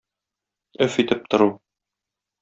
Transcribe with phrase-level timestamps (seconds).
[0.85, 1.49] Өф итеп тору.